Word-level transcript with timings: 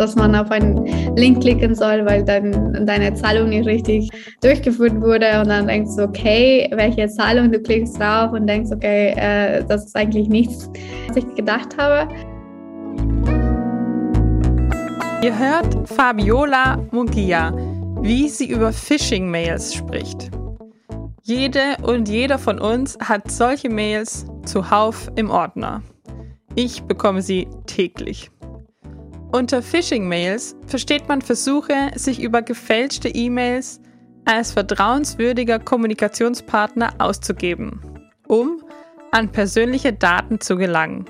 dass 0.00 0.16
man 0.16 0.34
auf 0.34 0.50
einen 0.50 0.86
Link 1.16 1.42
klicken 1.42 1.74
soll, 1.74 2.04
weil 2.06 2.24
dann 2.24 2.86
deine 2.86 3.12
Zahlung 3.14 3.50
nicht 3.50 3.66
richtig 3.66 4.08
durchgeführt 4.40 5.00
wurde 5.00 5.40
und 5.40 5.48
dann 5.48 5.66
denkst 5.66 5.90
du, 5.96 6.04
okay, 6.04 6.70
welche 6.74 7.06
Zahlung, 7.08 7.52
du 7.52 7.60
klickst 7.60 8.00
drauf 8.00 8.32
und 8.32 8.46
denkst, 8.46 8.70
okay, 8.72 9.12
äh, 9.16 9.62
das 9.68 9.84
ist 9.84 9.96
eigentlich 9.96 10.28
nichts, 10.28 10.70
was 11.08 11.18
ich 11.18 11.34
gedacht 11.34 11.76
habe. 11.76 12.10
Ihr 15.22 15.38
hört 15.38 15.86
Fabiola 15.86 16.78
Mugia, 16.92 17.52
wie 18.00 18.28
sie 18.30 18.50
über 18.50 18.72
Phishing-Mails 18.72 19.74
spricht. 19.74 20.30
Jede 21.22 21.76
und 21.82 22.08
jeder 22.08 22.38
von 22.38 22.58
uns 22.58 22.96
hat 22.98 23.30
solche 23.30 23.68
Mails 23.68 24.24
zuhauf 24.46 25.10
im 25.16 25.28
Ordner. 25.28 25.82
Ich 26.54 26.82
bekomme 26.84 27.20
sie 27.20 27.48
täglich. 27.66 28.30
Unter 29.32 29.62
Phishing-Mails 29.62 30.56
versteht 30.66 31.06
man 31.06 31.22
Versuche, 31.22 31.92
sich 31.94 32.20
über 32.20 32.42
gefälschte 32.42 33.08
E-Mails 33.08 33.80
als 34.24 34.52
vertrauenswürdiger 34.52 35.60
Kommunikationspartner 35.60 36.94
auszugeben, 36.98 37.80
um 38.26 38.60
an 39.12 39.30
persönliche 39.30 39.92
Daten 39.92 40.40
zu 40.40 40.56
gelangen. 40.56 41.04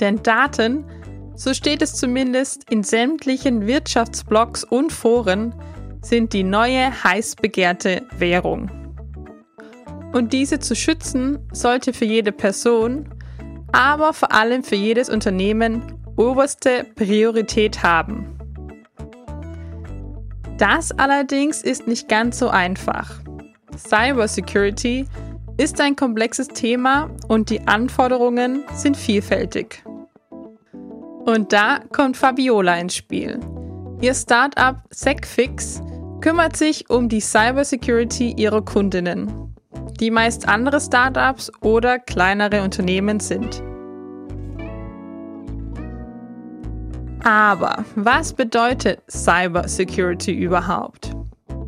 Denn 0.00 0.22
Daten, 0.24 0.84
so 1.36 1.54
steht 1.54 1.82
es 1.82 1.94
zumindest 1.94 2.68
in 2.68 2.82
sämtlichen 2.82 3.68
Wirtschaftsblogs 3.68 4.64
und 4.64 4.92
Foren, 4.92 5.54
sind 6.02 6.32
die 6.32 6.44
neue 6.44 6.90
heiß 7.04 7.36
begehrte 7.36 8.02
Währung. 8.18 8.70
Und 10.12 10.32
diese 10.32 10.58
zu 10.58 10.74
schützen 10.74 11.38
sollte 11.52 11.92
für 11.92 12.06
jede 12.06 12.32
Person, 12.32 13.08
aber 13.70 14.12
vor 14.12 14.32
allem 14.32 14.64
für 14.64 14.74
jedes 14.74 15.08
Unternehmen 15.08 15.99
oberste 16.16 16.84
Priorität 16.94 17.82
haben. 17.82 18.36
Das 20.58 20.92
allerdings 20.92 21.62
ist 21.62 21.86
nicht 21.86 22.08
ganz 22.08 22.38
so 22.38 22.50
einfach. 22.50 23.20
Cybersecurity 23.76 25.06
ist 25.56 25.80
ein 25.80 25.96
komplexes 25.96 26.48
Thema 26.48 27.10
und 27.28 27.50
die 27.50 27.66
Anforderungen 27.66 28.64
sind 28.74 28.96
vielfältig. 28.96 29.82
Und 31.24 31.52
da 31.52 31.80
kommt 31.92 32.16
Fabiola 32.16 32.76
ins 32.76 32.96
Spiel. 32.96 33.40
Ihr 34.00 34.14
Startup 34.14 34.76
SecFix 34.90 35.82
kümmert 36.20 36.56
sich 36.56 36.88
um 36.90 37.08
die 37.08 37.20
Cybersecurity 37.20 38.32
ihrer 38.36 38.62
Kundinnen, 38.62 39.54
die 40.00 40.10
meist 40.10 40.48
andere 40.48 40.80
Startups 40.80 41.50
oder 41.62 41.98
kleinere 41.98 42.62
Unternehmen 42.62 43.20
sind. 43.20 43.62
Aber 47.24 47.84
was 47.96 48.32
bedeutet 48.32 49.00
Cybersecurity 49.10 50.32
überhaupt? 50.32 51.12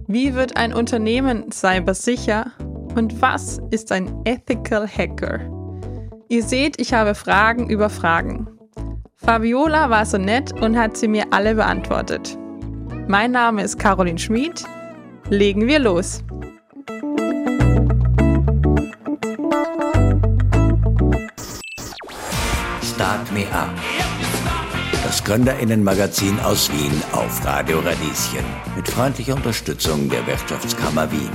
Wie 0.06 0.34
wird 0.34 0.56
ein 0.56 0.72
Unternehmen 0.72 1.50
cybersicher? 1.52 2.52
Und 2.94 3.20
was 3.22 3.60
ist 3.70 3.92
ein 3.92 4.22
Ethical 4.24 4.86
Hacker? 4.86 5.40
Ihr 6.28 6.42
seht, 6.42 6.80
ich 6.80 6.92
habe 6.92 7.14
Fragen 7.14 7.68
über 7.68 7.90
Fragen. 7.90 8.48
Fabiola 9.16 9.88
war 9.88 10.04
so 10.04 10.18
nett 10.18 10.52
und 10.60 10.78
hat 10.78 10.96
sie 10.96 11.08
mir 11.08 11.24
alle 11.30 11.54
beantwortet. 11.54 12.36
Mein 13.06 13.32
Name 13.32 13.62
ist 13.62 13.78
Caroline 13.78 14.18
Schmid. 14.18 14.64
Legen 15.28 15.66
wir 15.66 15.78
los. 15.78 16.24
Start 22.82 23.32
Me 23.32 23.44
Up. 23.52 24.01
Das 25.12 25.24
Gründerinnenmagazin 25.24 26.40
aus 26.40 26.72
Wien 26.72 27.02
auf 27.12 27.44
Radio 27.44 27.80
Radieschen 27.80 28.46
mit 28.74 28.88
freundlicher 28.88 29.34
Unterstützung 29.34 30.08
der 30.08 30.26
Wirtschaftskammer 30.26 31.12
Wien. 31.12 31.28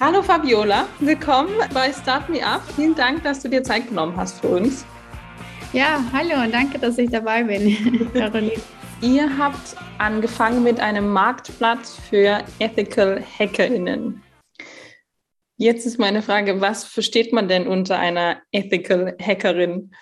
Hallo 0.00 0.24
Fabiola, 0.24 0.88
willkommen 0.98 1.52
bei 1.72 1.92
Start 1.92 2.28
Me 2.28 2.44
Up. 2.44 2.62
Vielen 2.74 2.96
Dank, 2.96 3.22
dass 3.22 3.40
du 3.40 3.48
dir 3.48 3.62
Zeit 3.62 3.88
genommen 3.90 4.16
hast 4.16 4.40
für 4.40 4.48
uns. 4.48 4.84
Ja, 5.72 6.02
hallo 6.12 6.42
und 6.42 6.52
danke, 6.52 6.80
dass 6.80 6.98
ich 6.98 7.10
dabei 7.10 7.44
bin, 7.44 8.10
Caroline. 8.12 8.60
Ihr 9.00 9.38
habt 9.38 9.76
angefangen 9.98 10.64
mit 10.64 10.80
einem 10.80 11.12
Marktplatz 11.12 11.96
für 12.10 12.42
Ethical 12.58 13.22
HackerInnen. 13.38 14.20
Jetzt 15.58 15.86
ist 15.86 16.00
meine 16.00 16.22
Frage, 16.22 16.60
was 16.60 16.82
versteht 16.82 17.32
man 17.32 17.46
denn 17.46 17.68
unter 17.68 18.00
einer 18.00 18.38
Ethical 18.50 19.16
Hackerin? 19.24 19.92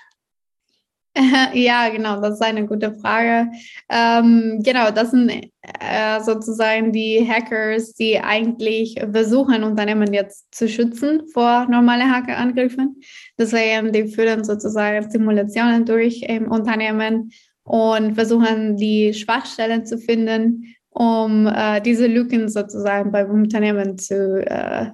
Ja, 1.54 1.88
genau, 1.90 2.20
das 2.20 2.34
ist 2.34 2.42
eine 2.42 2.66
gute 2.66 2.94
Frage. 2.94 3.50
Ähm, 3.88 4.60
genau, 4.62 4.90
das 4.90 5.10
sind 5.10 5.30
äh, 5.30 6.20
sozusagen 6.20 6.92
die 6.92 7.26
Hackers, 7.28 7.92
die 7.94 8.18
eigentlich 8.18 8.98
versuchen, 9.12 9.62
Unternehmen 9.62 10.12
jetzt 10.12 10.54
zu 10.54 10.68
schützen 10.68 11.22
vor 11.32 11.66
normalen 11.68 12.10
Hackerangriffen. 12.10 13.00
Deswegen, 13.38 13.92
die 13.92 14.08
führen 14.08 14.44
sozusagen 14.44 15.10
Simulationen 15.10 15.84
durch 15.84 16.22
im 16.22 16.50
Unternehmen 16.50 17.30
und 17.64 18.14
versuchen, 18.14 18.76
die 18.76 19.12
Schwachstellen 19.12 19.84
zu 19.84 19.98
finden, 19.98 20.74
um 20.90 21.46
äh, 21.46 21.80
diese 21.80 22.06
Lücken 22.06 22.48
sozusagen 22.48 23.12
beim 23.12 23.30
Unternehmen 23.30 23.98
zu, 23.98 24.44
äh, 24.46 24.90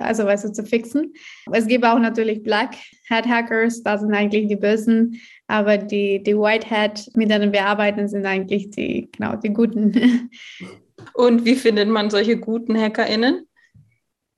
also 0.00 0.24
weißt 0.24 0.44
du, 0.44 0.52
zu 0.52 0.64
fixen. 0.64 1.12
Es 1.50 1.66
gibt 1.66 1.84
auch 1.84 1.98
natürlich 1.98 2.42
Black 2.42 2.74
Hat 3.08 3.26
Hackers, 3.26 3.82
das 3.82 4.00
sind 4.00 4.14
eigentlich 4.14 4.48
die 4.48 4.56
Bösen, 4.56 5.20
aber 5.46 5.78
die, 5.78 6.22
die 6.22 6.36
White 6.36 6.70
Hat, 6.70 7.08
mit 7.14 7.30
denen 7.30 7.52
wir 7.52 7.64
arbeiten, 7.64 8.08
sind 8.08 8.26
eigentlich 8.26 8.70
die, 8.70 9.08
genau, 9.12 9.36
die 9.36 9.52
Guten. 9.52 10.30
Und 11.14 11.44
wie 11.44 11.54
findet 11.54 11.88
man 11.88 12.10
solche 12.10 12.36
guten 12.36 12.78
HackerInnen? 12.78 13.46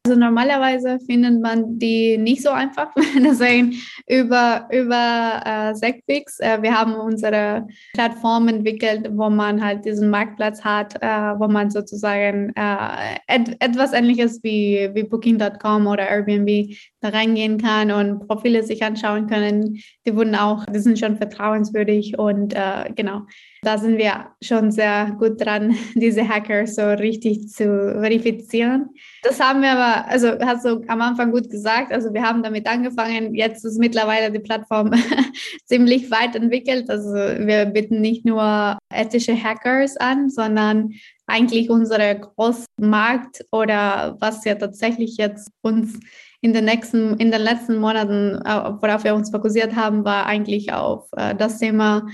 Also 0.05 0.19
normalerweise 0.19 0.99
findet 1.07 1.41
man 1.41 1.79
die 1.79 2.19
nicht 2.19 2.43
so 2.43 2.51
einfach. 2.51 2.89
Deswegen 3.17 3.75
über, 4.09 4.69
über 4.73 5.41
äh, 5.45 5.75
Segfix. 5.77 6.41
Äh, 6.41 6.61
wir 6.61 6.77
haben 6.77 6.95
unsere 6.95 7.69
Plattform 7.95 8.49
entwickelt, 8.49 9.09
wo 9.13 9.31
man 9.31 9.65
halt 9.65 9.85
diesen 9.85 10.11
Marktplatz 10.11 10.65
hat, 10.65 11.01
äh, 11.01 11.07
wo 11.07 11.47
man 11.47 11.71
sozusagen 11.71 12.53
äh, 12.57 13.15
et 13.29 13.57
etwas 13.61 13.93
ähnliches 13.93 14.43
wie, 14.43 14.91
wie 14.93 15.05
Booking.com 15.05 15.87
oder 15.87 16.09
Airbnb 16.09 16.75
da 17.03 17.09
reingehen 17.09 17.59
kann 17.59 17.91
und 17.91 18.27
Profile 18.27 18.63
sich 18.63 18.83
anschauen 18.83 19.27
können. 19.27 19.81
Die 20.07 20.17
wurden 20.17 20.35
auch, 20.35 20.65
die 20.67 20.79
sind 20.79 20.99
schon 20.99 21.17
vertrauenswürdig 21.17 22.19
und 22.19 22.55
äh, 22.55 22.93
genau 22.95 23.23
da 23.65 23.79
sind 23.79 23.97
wir 23.97 24.27
schon 24.43 24.73
sehr 24.73 25.15
gut 25.19 25.41
dran, 25.41 25.77
diese 25.95 26.29
Hacker 26.29 26.67
so 26.67 26.83
richtig 26.83 27.49
zu 27.49 27.65
verifizieren. 28.01 28.91
Das 29.23 29.39
haben 29.39 29.63
wir 29.63 29.71
aber, 29.71 30.09
also 30.09 30.33
hast 30.41 30.65
du 30.65 30.83
am 30.89 31.01
Anfang 31.01 31.31
gut 31.31 31.49
gesagt, 31.49 31.93
also 31.93 32.13
wir 32.13 32.23
haben 32.23 32.43
damit 32.43 32.67
angefangen, 32.67 33.35
jetzt 33.35 33.65
ist 33.65 33.79
mittlerweile 33.79 34.33
die 34.33 34.41
Plattform 34.41 34.91
ziemlich 35.65 36.11
weit 36.11 36.35
entwickelt. 36.35 36.91
Also 36.91 37.13
wir 37.13 37.67
bieten 37.67 38.01
nicht 38.01 38.25
nur 38.25 38.79
ethische 38.93 39.41
Hackers 39.41 39.97
an, 39.97 40.29
sondern 40.29 40.95
eigentlich 41.29 41.71
unsere 41.71 42.19
Großmarkt 42.19 43.45
oder 43.53 44.17
was 44.19 44.45
ja 44.45 44.57
tatsächlich 44.57 45.19
jetzt 45.19 45.53
uns 45.63 46.01
in 46.43 46.53
den 46.53 46.67
nächsten, 46.67 47.17
in 47.19 47.31
den 47.31 47.41
letzten 47.41 47.79
Monaten, 47.79 48.35
äh, 48.45 48.73
worauf 48.81 49.05
wir 49.05 49.15
uns 49.15 49.31
fokussiert 49.31 49.75
haben, 49.75 50.05
war 50.05 50.27
eigentlich 50.27 50.73
auf 50.73 51.09
äh, 51.17 51.35
das 51.35 51.59
Thema 51.59 52.07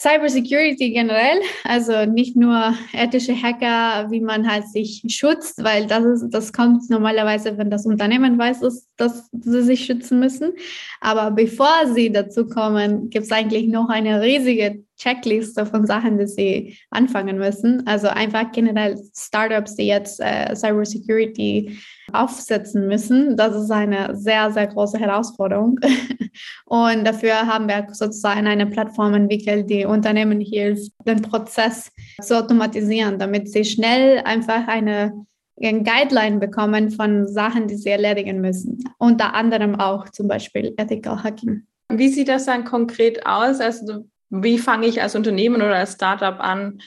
Cybersecurity 0.00 0.90
generell, 0.90 1.40
also 1.64 2.04
nicht 2.04 2.36
nur 2.36 2.74
ethische 2.92 3.34
Hacker, 3.34 4.10
wie 4.10 4.20
man 4.20 4.50
halt 4.50 4.68
sich 4.68 5.02
schützt, 5.08 5.64
weil 5.64 5.86
das 5.86 6.04
ist, 6.04 6.30
das 6.30 6.52
kommt 6.52 6.90
normalerweise, 6.90 7.56
wenn 7.58 7.70
das 7.70 7.86
Unternehmen 7.86 8.38
weiß, 8.38 8.60
dass, 8.60 8.88
dass 8.96 9.30
sie 9.32 9.62
sich 9.62 9.84
schützen 9.84 10.20
müssen. 10.20 10.52
Aber 11.00 11.30
bevor 11.30 11.86
sie 11.94 12.12
dazu 12.12 12.46
kommen, 12.46 13.08
gibt 13.08 13.26
es 13.26 13.32
eigentlich 13.32 13.66
noch 13.68 13.88
eine 13.88 14.20
riesige 14.20 14.84
Checkliste 14.98 15.64
von 15.64 15.86
Sachen, 15.86 16.18
die 16.18 16.26
sie 16.26 16.78
anfangen 16.90 17.38
müssen. 17.38 17.86
Also 17.86 18.08
einfach 18.08 18.52
generell 18.52 19.00
Startups, 19.16 19.76
die 19.76 19.86
jetzt 19.86 20.20
äh, 20.20 20.54
Cybersecurity 20.54 21.78
aufsetzen 22.12 22.86
müssen. 22.86 23.36
Das 23.36 23.54
ist 23.54 23.70
eine 23.70 24.14
sehr, 24.16 24.50
sehr 24.52 24.66
große 24.66 24.98
Herausforderung. 24.98 25.78
Und 26.66 27.04
dafür 27.04 27.46
haben 27.46 27.68
wir 27.68 27.86
sozusagen 27.92 28.46
eine 28.46 28.66
Plattform 28.66 29.14
entwickelt, 29.14 29.70
die 29.70 29.84
Unternehmen 29.84 30.40
hilft, 30.40 30.92
den 31.06 31.22
Prozess 31.22 31.90
zu 32.20 32.38
automatisieren, 32.38 33.18
damit 33.18 33.50
sie 33.50 33.64
schnell 33.64 34.20
einfach 34.24 34.66
eine 34.68 35.26
ein 35.62 35.84
Guideline 35.84 36.38
bekommen 36.38 36.90
von 36.90 37.28
Sachen, 37.28 37.68
die 37.68 37.76
sie 37.76 37.90
erledigen 37.90 38.40
müssen. 38.40 38.82
Unter 38.98 39.34
anderem 39.34 39.78
auch 39.78 40.08
zum 40.08 40.26
Beispiel 40.26 40.74
Ethical 40.76 41.22
Hacking. 41.22 41.66
Wie 41.88 42.08
sieht 42.08 42.28
das 42.28 42.46
dann 42.46 42.64
konkret 42.64 43.24
aus? 43.24 43.60
Also 43.60 44.06
wie 44.30 44.58
fange 44.58 44.86
ich 44.86 45.00
als 45.00 45.14
Unternehmen 45.14 45.56
oder 45.56 45.76
als 45.76 45.92
Startup 45.92 46.40
an, 46.40 46.80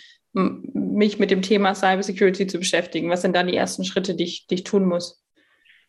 mich 0.74 1.20
mit 1.20 1.32
dem 1.32 1.42
Thema 1.42 1.76
Cybersecurity 1.76 2.48
zu 2.48 2.60
beschäftigen? 2.60 3.10
Was 3.10 3.22
sind 3.22 3.36
dann 3.36 3.48
die 3.48 3.56
ersten 3.56 3.84
Schritte, 3.84 4.16
die 4.16 4.24
ich, 4.24 4.48
die 4.48 4.56
ich 4.56 4.64
tun 4.64 4.86
muss? 4.86 5.24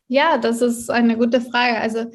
Ja, 0.06 0.38
das 0.38 0.62
ist 0.62 0.90
eine 0.90 1.16
gute 1.16 1.40
Frage. 1.40 1.78
Also 1.78 2.06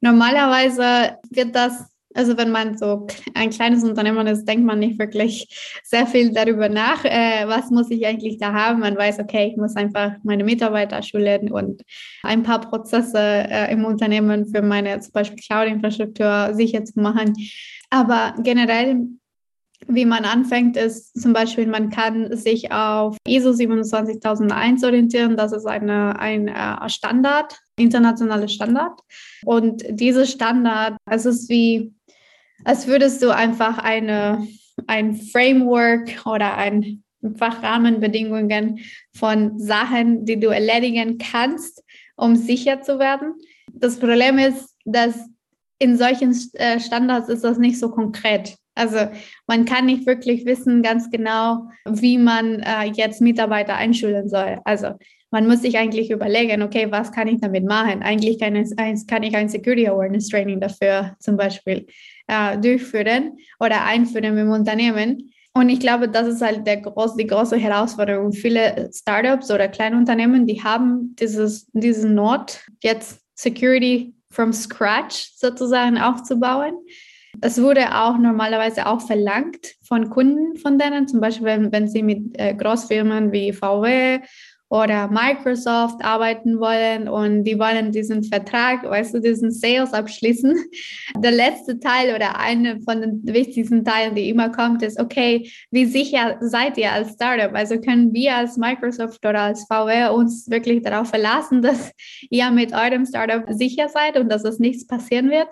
normalerweise 0.00 1.18
wird 1.30 1.54
das 1.54 1.84
Also 2.14 2.36
wenn 2.36 2.50
man 2.50 2.76
so 2.76 3.06
ein 3.34 3.50
kleines 3.50 3.84
Unternehmen 3.84 4.26
ist, 4.26 4.44
denkt 4.44 4.66
man 4.66 4.78
nicht 4.78 4.98
wirklich 4.98 5.48
sehr 5.82 6.06
viel 6.06 6.32
darüber 6.32 6.68
nach, 6.68 7.04
äh, 7.04 7.44
was 7.46 7.70
muss 7.70 7.90
ich 7.90 8.04
eigentlich 8.06 8.38
da 8.38 8.52
haben. 8.52 8.80
Man 8.80 8.96
weiß, 8.98 9.18
okay, 9.18 9.48
ich 9.50 9.56
muss 9.56 9.76
einfach 9.76 10.12
meine 10.22 10.44
Mitarbeiter 10.44 11.02
schulen 11.02 11.50
und 11.50 11.82
ein 12.22 12.42
paar 12.42 12.60
Prozesse 12.60 13.18
äh, 13.18 13.72
im 13.72 13.84
Unternehmen 13.86 14.46
für 14.46 14.60
meine 14.60 15.00
zum 15.00 15.12
Beispiel 15.12 15.38
Cloud-Infrastruktur 15.38 16.50
sicher 16.54 16.84
zu 16.84 17.00
machen. 17.00 17.32
Aber 17.88 18.34
generell 18.42 19.06
wie 19.88 20.04
man 20.04 20.24
anfängt, 20.24 20.76
ist 20.76 21.20
zum 21.20 21.32
Beispiel, 21.32 21.66
man 21.66 21.90
kann 21.90 22.36
sich 22.36 22.72
auf 22.72 23.16
ISO 23.26 23.52
27001 23.52 24.84
orientieren. 24.84 25.36
Das 25.36 25.52
ist 25.52 25.66
eine, 25.66 26.18
ein 26.18 26.48
äh, 26.48 26.88
Standard, 26.88 27.58
internationaler 27.76 28.48
Standard. 28.48 29.00
Und 29.44 29.84
dieser 29.88 30.26
Standard, 30.26 30.96
es 31.10 31.26
ist 31.26 31.48
wie, 31.48 31.92
als 32.64 32.86
würdest 32.86 33.22
du 33.22 33.34
einfach 33.34 33.78
eine, 33.78 34.46
ein 34.86 35.16
Framework 35.16 36.26
oder 36.26 36.56
ein 36.56 37.02
einfach 37.22 37.62
Rahmenbedingungen 37.62 38.80
von 39.14 39.58
Sachen, 39.58 40.24
die 40.24 40.40
du 40.40 40.48
erledigen 40.48 41.18
kannst, 41.18 41.84
um 42.16 42.36
sicher 42.36 42.82
zu 42.82 42.98
werden. 42.98 43.34
Das 43.72 43.98
Problem 43.98 44.38
ist, 44.38 44.76
dass 44.84 45.28
in 45.78 45.96
solchen 45.96 46.36
äh, 46.54 46.80
Standards 46.80 47.28
ist 47.28 47.44
das 47.44 47.58
nicht 47.58 47.78
so 47.78 47.90
konkret. 47.90 48.56
Also 48.74 48.98
man 49.46 49.64
kann 49.64 49.86
nicht 49.86 50.06
wirklich 50.06 50.46
wissen 50.46 50.82
ganz 50.82 51.10
genau, 51.10 51.68
wie 51.86 52.18
man 52.18 52.60
äh, 52.60 52.84
jetzt 52.94 53.20
Mitarbeiter 53.20 53.74
einschulen 53.74 54.28
soll. 54.28 54.60
Also 54.64 54.94
man 55.30 55.46
muss 55.46 55.62
sich 55.62 55.78
eigentlich 55.78 56.10
überlegen, 56.10 56.62
okay, 56.62 56.88
was 56.90 57.10
kann 57.10 57.26
ich 57.26 57.40
damit 57.40 57.64
machen? 57.64 58.02
Eigentlich 58.02 58.38
kann, 58.38 58.54
es, 58.54 58.74
kann 59.06 59.22
ich 59.22 59.34
ein 59.34 59.48
Security 59.48 59.88
Awareness 59.88 60.28
Training 60.28 60.60
dafür 60.60 61.16
zum 61.20 61.36
Beispiel 61.36 61.86
äh, 62.28 62.58
durchführen 62.58 63.38
oder 63.58 63.84
einführen 63.84 64.36
im 64.36 64.50
Unternehmen. 64.50 65.32
Und 65.54 65.68
ich 65.68 65.80
glaube, 65.80 66.08
das 66.08 66.28
ist 66.28 66.42
halt 66.42 66.66
der 66.66 66.78
groß, 66.78 67.16
die 67.16 67.26
große 67.26 67.56
Herausforderung. 67.56 68.32
Viele 68.32 68.90
Startups 68.92 69.50
oder 69.50 69.68
Kleinunternehmen, 69.68 70.46
die 70.46 70.62
haben 70.62 71.14
dieses, 71.18 71.66
diesen 71.72 72.14
Nord, 72.14 72.64
jetzt 72.82 73.20
Security 73.34 74.14
from 74.30 74.52
scratch 74.52 75.32
sozusagen 75.36 75.98
aufzubauen. 75.98 76.74
Es 77.40 77.60
wurde 77.60 77.94
auch 77.94 78.18
normalerweise 78.18 78.86
auch 78.86 79.00
verlangt 79.00 79.74
von 79.82 80.10
Kunden 80.10 80.56
von 80.56 80.78
denen, 80.78 81.08
zum 81.08 81.20
Beispiel 81.20 81.46
wenn, 81.46 81.72
wenn 81.72 81.88
sie 81.88 82.02
mit 82.02 82.38
äh, 82.38 82.54
Großfirmen 82.54 83.32
wie 83.32 83.52
VW 83.52 84.20
oder 84.72 85.08
Microsoft 85.08 86.02
arbeiten 86.02 86.58
wollen 86.58 87.06
und 87.06 87.44
die 87.44 87.58
wollen 87.58 87.92
diesen 87.92 88.24
Vertrag, 88.24 88.82
weißt 88.84 89.12
du, 89.12 89.20
diesen 89.20 89.50
Sales 89.50 89.92
abschließen. 89.92 90.56
Der 91.18 91.30
letzte 91.30 91.78
Teil 91.78 92.14
oder 92.14 92.38
eine 92.38 92.80
von 92.80 93.02
den 93.02 93.20
wichtigsten 93.24 93.84
Teilen, 93.84 94.14
die 94.14 94.30
immer 94.30 94.48
kommt, 94.48 94.82
ist, 94.82 94.98
okay, 94.98 95.50
wie 95.70 95.84
sicher 95.84 96.38
seid 96.40 96.78
ihr 96.78 96.90
als 96.90 97.12
Startup? 97.12 97.54
Also 97.54 97.78
können 97.82 98.14
wir 98.14 98.34
als 98.34 98.56
Microsoft 98.56 99.26
oder 99.26 99.40
als 99.40 99.66
VW 99.66 100.08
uns 100.08 100.48
wirklich 100.48 100.80
darauf 100.80 101.10
verlassen, 101.10 101.60
dass 101.60 101.92
ihr 102.30 102.50
mit 102.50 102.72
eurem 102.72 103.04
Startup 103.04 103.44
sicher 103.50 103.90
seid 103.90 104.18
und 104.18 104.32
dass 104.32 104.42
es 104.44 104.58
nichts 104.58 104.86
passieren 104.86 105.28
wird? 105.28 105.48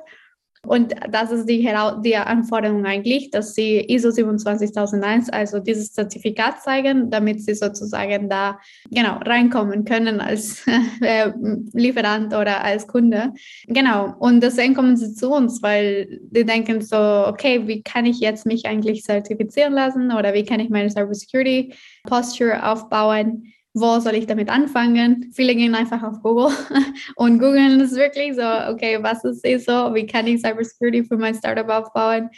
Und 0.67 0.95
das 1.11 1.33
ist 1.33 1.49
die, 1.49 1.67
die 2.05 2.17
Anforderung 2.17 2.85
eigentlich, 2.85 3.31
dass 3.31 3.55
sie 3.55 3.81
ISO 3.81 4.11
27001, 4.11 5.31
also 5.31 5.59
dieses 5.59 5.93
Zertifikat 5.93 6.63
zeigen, 6.63 7.11
damit 7.11 7.43
sie 7.43 7.55
sozusagen 7.55 8.29
da 8.29 8.61
genau 8.91 9.19
reinkommen 9.25 9.87
können 9.87 10.21
als 10.21 10.67
äh, 11.01 11.33
Lieferant 11.73 12.35
oder 12.35 12.63
als 12.63 12.87
Kunde. 12.87 13.33
Genau. 13.69 14.15
Und 14.19 14.43
deswegen 14.43 14.75
kommen 14.75 14.99
sie 14.99 15.15
zu 15.15 15.33
uns, 15.33 15.63
weil 15.63 16.21
die 16.31 16.45
denken 16.45 16.83
so, 16.83 16.97
okay, 16.97 17.67
wie 17.67 17.83
kann 17.83 18.05
ich 18.05 18.21
jetzt 18.21 18.45
mich 18.45 18.67
eigentlich 18.67 19.03
zertifizieren 19.03 19.73
lassen 19.73 20.13
oder 20.13 20.35
wie 20.35 20.45
kann 20.45 20.61
ich 20.61 20.69
meine 20.69 20.91
Cybersecurity 20.91 21.73
Posture 22.05 22.71
aufbauen? 22.71 23.53
Wo 23.73 24.01
soll 24.01 24.15
ich 24.15 24.27
damit 24.27 24.49
anfangen? 24.49 25.31
Viele 25.33 25.55
gehen 25.55 25.75
einfach 25.75 26.03
auf 26.03 26.21
Google 26.23 26.51
und 27.17 27.39
googeln 27.39 27.81
es 27.81 27.95
wirklich 27.95 28.35
so, 28.35 28.43
okay, 28.43 28.99
was 29.01 29.25
ist 29.25 29.47
ISO? 29.47 29.95
Wie 29.95 30.07
kann 30.07 30.27
ich 30.27 30.41
Cybersecurity 30.41 31.05
für 31.05 31.17
mein 31.17 31.35
Startup 31.35 31.69
aufbauen? 31.69 32.31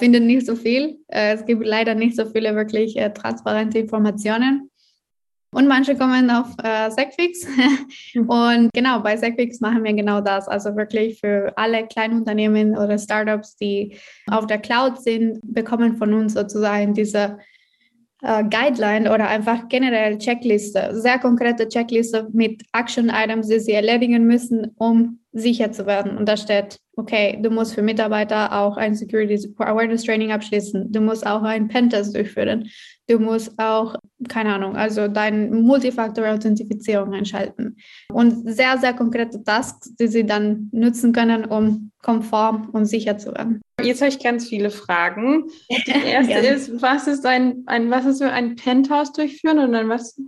Finden 0.00 0.26
nicht 0.26 0.46
so 0.46 0.56
viel. 0.56 0.98
Äh, 1.08 1.34
es 1.34 1.46
gibt 1.46 1.64
leider 1.64 1.94
nicht 1.94 2.16
so 2.16 2.26
viele 2.26 2.54
wirklich 2.56 2.96
äh, 2.96 3.12
transparente 3.12 3.78
Informationen. 3.78 4.70
Und 5.52 5.66
manche 5.66 5.96
kommen 5.96 6.30
auf 6.30 6.46
äh, 6.62 6.90
Segfix. 6.90 7.44
und 8.14 8.70
genau, 8.72 9.00
bei 9.00 9.16
Segfix 9.16 9.60
machen 9.60 9.82
wir 9.82 9.92
genau 9.92 10.20
das. 10.20 10.46
Also 10.48 10.76
wirklich 10.76 11.18
für 11.20 11.52
alle 11.56 11.86
Kleinunternehmen 11.86 12.76
oder 12.76 12.98
Startups, 12.98 13.56
die 13.56 13.96
auf 14.28 14.46
der 14.46 14.58
Cloud 14.58 15.02
sind, 15.02 15.40
bekommen 15.42 15.96
von 15.96 16.14
uns 16.14 16.34
sozusagen 16.34 16.94
diese 16.94 17.38
äh, 18.22 18.44
Guideline 18.44 19.12
oder 19.12 19.28
einfach 19.28 19.68
generell 19.68 20.18
Checkliste, 20.18 20.90
sehr 20.92 21.18
konkrete 21.18 21.68
Checkliste 21.68 22.28
mit 22.32 22.62
Action-Items, 22.72 23.48
die 23.48 23.60
sie 23.60 23.72
erledigen 23.72 24.26
müssen, 24.26 24.72
um 24.76 25.19
sicher 25.32 25.70
zu 25.70 25.86
werden. 25.86 26.16
Und 26.16 26.28
da 26.28 26.36
steht, 26.36 26.78
okay, 26.96 27.38
du 27.40 27.50
musst 27.50 27.74
für 27.74 27.82
Mitarbeiter 27.82 28.52
auch 28.52 28.76
ein 28.76 28.94
Security 28.94 29.54
Awareness 29.58 30.04
Training 30.04 30.32
abschließen. 30.32 30.90
Du 30.90 31.00
musst 31.00 31.26
auch 31.26 31.42
einen 31.42 31.68
Pentest 31.68 32.14
durchführen. 32.14 32.68
Du 33.08 33.18
musst 33.18 33.58
auch, 33.58 33.96
keine 34.28 34.54
Ahnung, 34.54 34.76
also 34.76 35.08
deine 35.08 35.48
Multifaktor-Authentifizierung 35.48 37.12
einschalten. 37.12 37.76
Und 38.12 38.52
sehr, 38.52 38.78
sehr 38.78 38.94
konkrete 38.94 39.42
Tasks, 39.42 39.94
die 39.96 40.08
sie 40.08 40.24
dann 40.24 40.68
nutzen 40.72 41.12
können, 41.12 41.44
um 41.44 41.90
konform 42.02 42.70
und 42.70 42.86
sicher 42.86 43.18
zu 43.18 43.32
werden. 43.34 43.60
Jetzt 43.82 44.00
habe 44.00 44.10
ich 44.10 44.22
ganz 44.22 44.48
viele 44.48 44.70
Fragen. 44.70 45.44
Die 45.70 45.90
erste 46.06 46.34
ist, 46.34 46.82
was 46.82 47.06
ist 47.06 47.24
ein, 47.26 47.62
ein, 47.66 47.90
was 47.90 48.06
ist 48.06 48.22
ein 48.22 48.56
Penthouse 48.56 49.12
durchführen 49.12 49.58
und 49.58 49.72
dann 49.72 49.88
was? 49.88 50.20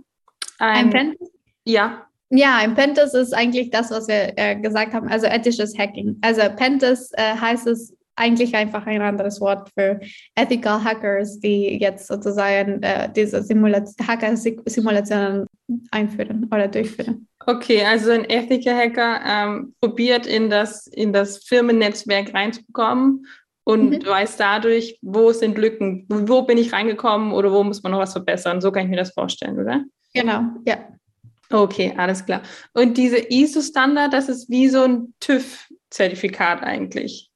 Ein, 0.59 0.85
ein 0.85 0.89
Penthouse? 0.89 1.31
Ja. 1.65 2.07
Ja, 2.35 2.57
ein 2.57 2.73
Pentest 2.73 3.13
ist 3.13 3.31
eigentlich 3.31 3.69
das, 3.69 3.91
was 3.91 4.07
wir 4.07 4.33
äh, 4.37 4.55
gesagt 4.55 4.93
haben, 4.93 5.07
also 5.07 5.27
ethisches 5.27 5.77
Hacking. 5.77 6.17
Also 6.21 6.41
Pentest 6.55 7.13
äh, 7.15 7.35
heißt 7.39 7.67
es 7.67 7.95
eigentlich 8.15 8.55
einfach 8.55 8.87
ein 8.87 9.03
anderes 9.03 9.39
Wort 9.39 9.69
für 9.77 9.99
Ethical 10.33 10.83
Hackers, 10.83 11.39
die 11.39 11.77
jetzt 11.79 12.07
sozusagen 12.07 12.81
äh, 12.81 13.07
diese 13.15 13.39
Hacker-Simulationen 13.39 15.45
einführen 15.91 16.49
oder 16.51 16.67
durchführen. 16.67 17.27
Okay, 17.45 17.85
also 17.85 18.09
ein 18.09 18.27
Ethical 18.27 18.75
Hacker 18.75 19.19
ähm, 19.25 19.75
probiert 19.79 20.25
in 20.25 20.49
das, 20.49 20.87
in 20.87 21.13
das 21.13 21.43
Firmennetzwerk 21.43 22.33
reinzukommen 22.33 23.27
und 23.63 23.91
mhm. 23.91 24.07
weiß 24.07 24.37
dadurch, 24.37 24.97
wo 25.03 25.31
sind 25.33 25.59
Lücken, 25.59 26.07
wo 26.09 26.41
bin 26.41 26.57
ich 26.57 26.73
reingekommen 26.73 27.31
oder 27.31 27.51
wo 27.51 27.63
muss 27.63 27.83
man 27.83 27.91
noch 27.91 27.99
was 27.99 28.13
verbessern. 28.13 28.59
So 28.59 28.71
kann 28.71 28.85
ich 28.85 28.89
mir 28.89 28.97
das 28.97 29.13
vorstellen, 29.13 29.59
oder? 29.59 29.83
Genau, 30.15 30.45
ja. 30.65 30.79
Okay, 31.53 31.93
alles 31.95 32.25
klar. 32.25 32.41
Und 32.73 32.97
diese 32.97 33.17
ISO-Standard, 33.29 34.11
das 34.11 34.27
ist 34.27 34.49
wie 34.49 34.69
so 34.69 34.85
ein 34.85 35.13
TÜV-Zertifikat 35.19 36.63
eigentlich. 36.63 37.29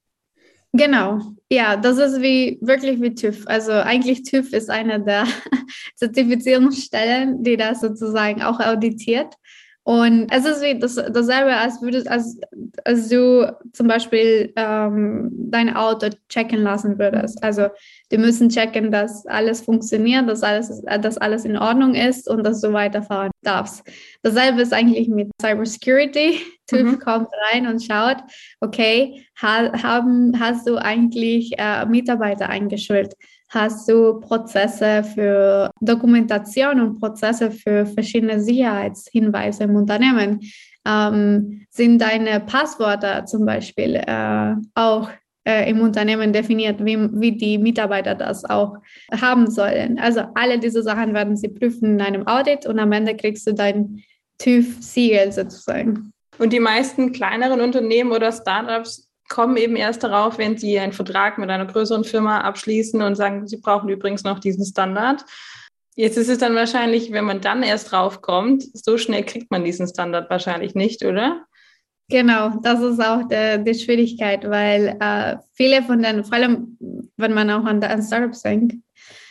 Genau, 0.74 1.22
ja, 1.52 1.78
das 1.78 2.00
ist 2.00 2.20
wie 2.20 2.58
wirklich 2.62 3.00
wie 3.00 3.14
TÜV. 3.14 3.46
Also 3.46 3.74
eigentlich 3.74 4.24
TÜV 4.24 4.54
ist 4.54 4.72
eine 4.72 5.00
der 5.00 5.26
Zertifizierungsstellen, 5.96 7.44
die 7.44 7.58
das 7.58 7.82
sozusagen 7.82 8.42
auch 8.42 8.60
auditiert. 8.60 9.36
Und 9.84 10.28
es 10.32 10.46
ist 10.46 10.62
wie 10.64 10.78
das, 10.80 10.96
dasselbe, 10.96 11.56
als 11.56 11.82
würdest, 11.82 12.10
als, 12.10 12.40
als 12.84 13.10
du 13.10 13.56
zum 13.72 13.88
Beispiel 13.88 14.52
ähm, 14.56 15.30
dein 15.32 15.76
Auto 15.76 16.10
checken 16.28 16.64
lassen 16.64 16.98
würdest. 16.98 17.42
Also 17.44 17.70
die 18.12 18.18
müssen 18.18 18.50
checken, 18.50 18.92
dass 18.92 19.26
alles 19.26 19.62
funktioniert, 19.62 20.30
dass 20.30 20.44
alles, 20.44 20.82
dass 21.02 21.18
alles 21.18 21.46
in 21.46 21.58
Ordnung 21.58 21.94
ist 21.94 22.30
und 22.30 22.44
dass 22.44 22.62
du 22.62 22.72
weiterfahren 22.74 23.32
darfst. 23.44 23.84
Dasselbe 24.24 24.62
ist 24.62 24.74
eigentlich 24.74 25.10
mit 25.10 25.30
Cybersecurity. 25.42 26.40
TÜV 26.68 26.84
mhm. 26.84 27.00
kommt 27.00 27.30
rein 27.50 27.66
und 27.66 27.82
schaut, 27.82 28.18
okay, 28.60 29.26
ha, 29.42 29.72
haben, 29.82 30.38
hast 30.38 30.68
du 30.68 30.76
eigentlich 30.76 31.54
äh, 31.58 31.86
Mitarbeiter 31.86 32.50
eingeschult? 32.50 33.14
hast 33.50 33.90
du 33.90 34.20
Prozesse 34.20 35.04
für 35.04 35.72
Dokumentation 35.80 36.82
und 36.82 37.00
Prozesse 37.00 37.52
für 37.52 37.86
verschiedene 37.86 38.42
Sicherheitshinweise 38.42 39.64
im 39.64 39.76
Unternehmen. 39.76 40.42
Ähm, 40.86 41.66
sind 41.70 42.02
deine 42.02 42.40
Passwörter 42.40 43.26
zum 43.26 43.46
Beispiel 43.46 43.96
äh, 43.96 44.56
auch 44.76 45.10
äh, 45.48 45.70
im 45.70 45.80
Unternehmen 45.80 46.34
definiert, 46.34 46.84
wie, 46.84 46.98
wie 47.14 47.32
die 47.32 47.58
Mitarbeiter 47.58 48.16
das 48.16 48.44
auch 48.44 48.76
haben 49.14 49.50
sollen. 49.50 49.98
Also 49.98 50.24
alle 50.36 50.60
diese 50.60 50.84
Sachen 50.84 51.14
werden 51.14 51.38
sie 51.38 51.48
prüfen 51.48 51.94
in 51.94 52.02
einem 52.02 52.28
Audit 52.28 52.66
und 52.66 52.78
am 52.80 52.92
Ende 52.92 53.16
kriegst 53.16 53.48
du 53.48 53.54
dein 53.54 54.04
TÜV-Siegel 54.40 55.32
sozusagen. 55.32 56.12
Und 56.38 56.52
die 56.52 56.60
meisten 56.60 57.14
kleineren 57.14 57.62
Unternehmen 57.62 58.12
oder 58.12 58.32
Startups 58.34 59.10
kommen 59.30 59.56
eben 59.56 59.78
erst 59.78 60.04
darauf, 60.04 60.38
wenn 60.38 60.58
sie 60.58 60.78
einen 60.80 60.92
Vertrag 60.92 61.38
mit 61.38 61.50
einer 61.50 61.66
größeren 61.66 62.04
Firma 62.04 62.42
abschließen 62.42 63.02
und 63.02 63.16
sagen, 63.16 63.48
sie 63.48 63.58
brauchen 63.58 63.88
übrigens 63.88 64.24
noch 64.24 64.40
diesen 64.40 64.66
Standard. 64.66 65.24
Jetzt 65.96 66.18
ist 66.18 66.30
es 66.30 66.38
dann 66.40 66.56
wahrscheinlich, 66.56 67.14
wenn 67.14 67.26
man 67.26 67.40
dann 67.40 67.64
erst 67.64 67.92
drauf 67.92 68.22
kommt, 68.22 68.64
so 68.74 68.98
schnell 68.98 69.24
kriegt 69.24 69.50
man 69.50 69.64
diesen 69.64 69.88
Standard 69.88 70.30
wahrscheinlich 70.30 70.76
nicht, 70.76 71.04
oder? 71.06 71.46
Genau, 72.10 72.52
das 72.62 72.82
ist 72.82 73.02
auch 73.04 73.28
die, 73.28 73.64
die 73.66 73.74
Schwierigkeit, 73.74 74.50
weil 74.50 74.96
äh, 75.02 75.38
viele 75.54 75.84
von 75.84 76.02
den, 76.02 76.24
vor 76.24 76.38
allem 76.38 76.78
wenn 77.18 77.34
man 77.34 77.50
auch 77.50 77.66
an, 77.66 77.84
an 77.84 78.02
Startups 78.02 78.44
denkt, 78.44 78.76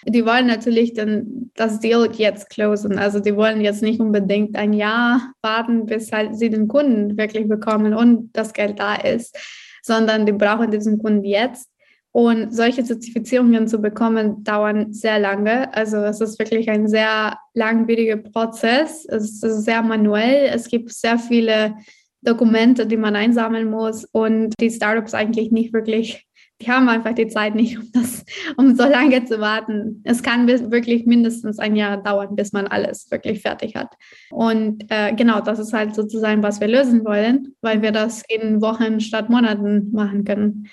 die 0.04 0.24
wollen 0.26 0.46
natürlich 0.46 0.92
dann 0.92 1.50
das 1.54 1.80
Deal 1.80 2.08
jetzt 2.12 2.50
closen. 2.50 2.98
Also 2.98 3.18
die 3.18 3.34
wollen 3.34 3.60
jetzt 3.60 3.82
nicht 3.82 3.98
unbedingt 3.98 4.56
ein 4.56 4.72
Jahr 4.72 5.32
warten, 5.42 5.86
bis 5.86 6.12
halt 6.12 6.36
sie 6.36 6.50
den 6.50 6.68
Kunden 6.68 7.16
wirklich 7.16 7.48
bekommen 7.48 7.94
und 7.94 8.30
das 8.34 8.52
Geld 8.52 8.78
da 8.78 8.94
ist, 8.96 9.36
sondern 9.82 10.26
die 10.26 10.32
brauchen 10.32 10.70
diesen 10.70 10.98
Kunden 10.98 11.24
jetzt. 11.24 11.70
Und 12.12 12.54
solche 12.54 12.82
Zertifizierungen 12.82 13.68
zu 13.68 13.78
bekommen, 13.78 14.42
dauern 14.42 14.92
sehr 14.92 15.18
lange. 15.18 15.74
Also 15.74 15.98
es 15.98 16.20
ist 16.22 16.38
wirklich 16.38 16.70
ein 16.70 16.88
sehr 16.88 17.36
langwieriger 17.52 18.16
Prozess. 18.16 19.04
Es 19.04 19.42
ist 19.42 19.64
sehr 19.64 19.82
manuell. 19.82 20.48
Es 20.50 20.68
gibt 20.68 20.90
sehr 20.92 21.18
viele 21.18 21.74
Dokumente, 22.22 22.86
die 22.86 22.96
man 22.96 23.16
einsammeln 23.16 23.70
muss 23.70 24.04
und 24.04 24.54
die 24.60 24.70
Startups 24.70 25.14
eigentlich 25.14 25.52
nicht 25.52 25.72
wirklich, 25.72 26.26
die 26.60 26.70
haben 26.70 26.88
einfach 26.88 27.14
die 27.14 27.28
Zeit 27.28 27.54
nicht, 27.54 27.78
um 27.78 27.90
das, 27.92 28.24
um 28.56 28.74
so 28.74 28.84
lange 28.84 29.24
zu 29.24 29.40
warten. 29.40 30.00
Es 30.04 30.22
kann 30.22 30.48
wirklich 30.48 31.06
mindestens 31.06 31.58
ein 31.58 31.76
Jahr 31.76 32.02
dauern, 32.02 32.34
bis 32.34 32.52
man 32.52 32.66
alles 32.66 33.10
wirklich 33.10 33.42
fertig 33.42 33.76
hat. 33.76 33.94
Und 34.30 34.84
äh, 34.90 35.14
genau, 35.14 35.40
das 35.40 35.58
ist 35.58 35.72
halt 35.72 35.94
sozusagen, 35.94 36.42
was 36.42 36.60
wir 36.60 36.68
lösen 36.68 37.04
wollen, 37.04 37.54
weil 37.60 37.82
wir 37.82 37.92
das 37.92 38.22
in 38.28 38.62
Wochen 38.62 39.00
statt 39.00 39.28
Monaten 39.28 39.92
machen 39.92 40.24
können. 40.24 40.68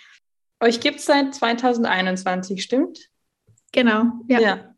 Euch 0.62 0.80
gibt 0.80 1.00
es 1.00 1.06
seit 1.06 1.36
2021, 1.36 2.64
stimmt? 2.64 3.10
Genau, 3.74 4.06
ja. 4.30 4.40
ja. 4.40 4.73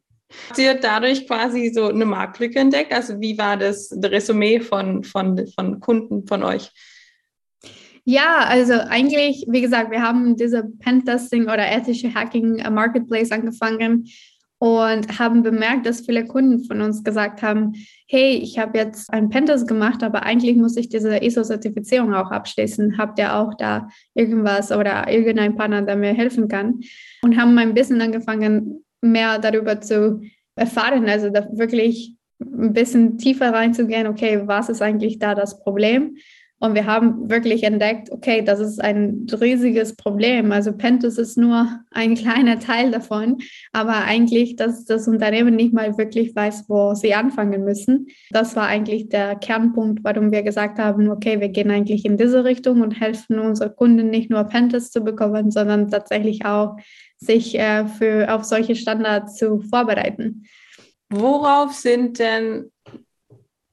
Habt 0.49 0.59
ihr 0.59 0.75
dadurch 0.75 1.27
quasi 1.27 1.71
so 1.73 1.87
eine 1.87 2.05
Marktlücke 2.05 2.59
entdeckt? 2.59 2.93
Also 2.93 3.19
wie 3.19 3.37
war 3.37 3.57
das, 3.57 3.91
Resümee 3.91 4.59
von, 4.59 5.03
von, 5.03 5.47
von 5.47 5.79
Kunden 5.79 6.27
von 6.27 6.43
euch? 6.43 6.71
Ja, 8.03 8.45
also 8.45 8.73
eigentlich, 8.73 9.45
wie 9.49 9.61
gesagt, 9.61 9.89
wir 9.89 10.01
haben 10.01 10.35
diese 10.35 10.63
Pentesting 10.79 11.45
oder 11.45 11.67
ethische 11.67 12.13
Hacking 12.13 12.61
Marketplace 12.71 13.31
angefangen 13.31 14.07
und 14.59 15.19
haben 15.19 15.43
bemerkt, 15.43 15.85
dass 15.85 16.05
viele 16.05 16.25
Kunden 16.25 16.63
von 16.63 16.81
uns 16.81 17.03
gesagt 17.03 17.41
haben, 17.41 17.73
hey, 18.07 18.35
ich 18.35 18.57
habe 18.57 18.77
jetzt 18.77 19.11
ein 19.11 19.29
Pentest 19.29 19.67
gemacht, 19.67 20.03
aber 20.03 20.23
eigentlich 20.23 20.55
muss 20.55 20.77
ich 20.77 20.87
diese 20.87 21.17
ISO-Zertifizierung 21.17 22.13
auch 22.13 22.31
abschließen. 22.31 22.97
Habt 22.97 23.19
ihr 23.19 23.35
auch 23.35 23.53
da 23.55 23.89
irgendwas 24.13 24.71
oder 24.71 25.09
irgendein 25.09 25.55
Partner, 25.55 25.81
der 25.81 25.95
mir 25.95 26.13
helfen 26.13 26.47
kann? 26.47 26.79
Und 27.23 27.37
haben 27.37 27.57
ein 27.57 27.73
bisschen 27.73 27.99
angefangen, 28.01 28.84
mehr 29.11 29.39
darüber 29.39 29.81
zu 29.81 30.21
erfahren, 30.55 31.07
also 31.07 31.29
da 31.29 31.47
wirklich 31.53 32.15
ein 32.39 32.73
bisschen 32.73 33.17
tiefer 33.17 33.53
reinzugehen, 33.53 34.07
okay, 34.07 34.41
was 34.45 34.69
ist 34.69 34.81
eigentlich 34.81 35.19
da 35.19 35.35
das 35.35 35.59
Problem? 35.59 36.17
Und 36.57 36.73
wir 36.73 36.85
haben 36.85 37.29
wirklich 37.29 37.63
entdeckt, 37.63 38.11
okay, 38.11 38.41
das 38.41 38.61
ist 38.61 38.81
ein 38.81 39.27
riesiges 39.39 39.95
Problem. 39.95 40.53
Also 40.53 40.71
Pentus 40.71 41.17
ist 41.17 41.37
nur 41.37 41.67
ein 41.91 42.15
kleiner 42.15 42.59
Teil 42.59 42.91
davon, 42.91 43.39
aber 43.73 44.05
eigentlich, 44.05 44.55
dass 44.55 44.85
das 44.85 45.07
Unternehmen 45.07 45.55
nicht 45.55 45.73
mal 45.73 45.97
wirklich 45.97 46.33
weiß, 46.33 46.65
wo 46.69 46.93
sie 46.95 47.13
anfangen 47.13 47.65
müssen. 47.65 48.07
Das 48.31 48.55
war 48.55 48.67
eigentlich 48.67 49.09
der 49.09 49.35
Kernpunkt, 49.35 50.03
warum 50.03 50.31
wir 50.31 50.43
gesagt 50.43 50.79
haben, 50.79 51.09
okay, 51.09 51.41
wir 51.41 51.49
gehen 51.49 51.71
eigentlich 51.71 52.05
in 52.05 52.15
diese 52.15 52.45
Richtung 52.45 52.81
und 52.81 52.99
helfen 53.01 53.37
unseren 53.37 53.75
Kunden 53.75 54.09
nicht 54.09 54.29
nur 54.29 54.45
Pentus 54.45 54.91
zu 54.91 55.01
bekommen, 55.01 55.51
sondern 55.51 55.89
tatsächlich 55.89 56.45
auch 56.45 56.77
sich 57.25 57.57
äh, 57.57 57.87
für, 57.87 58.33
auf 58.33 58.43
solche 58.43 58.75
Standards 58.75 59.35
zu 59.35 59.61
vorbereiten. 59.61 60.45
Worauf 61.09 61.73
sind 61.73 62.19
denn 62.19 62.71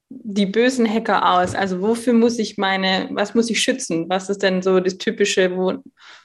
die 0.09 0.47
bösen 0.47 0.89
Hacker 0.89 1.35
aus? 1.35 1.55
Also 1.55 1.81
wofür 1.81 2.13
muss 2.13 2.39
ich 2.39 2.59
meine, 2.59 3.09
was 3.13 3.35
muss 3.35 3.51
ich 3.51 3.61
schützen? 3.61 4.09
Was 4.09 4.29
ist 4.29 4.43
denn 4.43 4.63
so 4.63 4.81
das 4.81 4.99
Typische, 4.99 5.57
wo, 5.57 5.75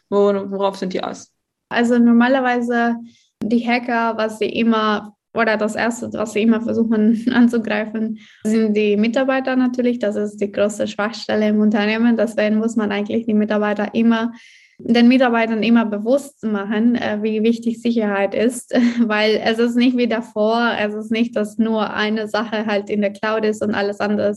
wo, 0.09 0.33
worauf 0.51 0.77
sind 0.77 0.93
die 0.93 1.03
aus? 1.03 1.31
Also 1.69 1.97
normalerweise 1.97 2.95
die 3.43 3.65
Hacker, 3.67 4.17
was 4.17 4.39
sie 4.39 4.49
immer 4.49 5.16
oder 5.37 5.57
das 5.57 5.75
Erste, 5.75 6.11
was 6.13 6.33
sie 6.33 6.41
immer 6.41 6.61
versuchen 6.61 7.25
anzugreifen, 7.33 8.19
sind 8.43 8.75
die 8.75 8.97
Mitarbeiter 8.97 9.55
natürlich. 9.55 9.99
Das 9.99 10.15
ist 10.15 10.37
die 10.37 10.51
größte 10.51 10.87
Schwachstelle 10.87 11.49
im 11.49 11.59
Unternehmen. 11.59 12.17
Deswegen 12.17 12.57
muss 12.57 12.75
man 12.75 12.91
eigentlich 12.91 13.25
die 13.25 13.33
Mitarbeiter 13.33 13.93
immer 13.93 14.31
den 14.79 15.07
Mitarbeitern 15.07 15.63
immer 15.63 15.85
bewusst 15.85 16.43
machen, 16.43 16.95
äh, 16.95 17.19
wie 17.21 17.41
wichtig 17.41 17.81
Sicherheit 17.81 18.35
ist, 18.35 18.73
weil 19.07 19.41
es 19.43 19.59
ist 19.59 19.75
nicht 19.75 19.97
wie 19.97 20.07
davor, 20.07 20.71
es 20.79 20.93
ist 20.93 21.11
nicht, 21.11 21.35
dass 21.35 21.57
nur 21.57 21.93
eine 21.93 22.27
Sache 22.27 22.65
halt 22.65 22.89
in 22.89 23.01
der 23.01 23.11
Cloud 23.11 23.43
ist 23.43 23.63
und 23.63 23.73
alles 23.73 23.99
andere 23.99 24.35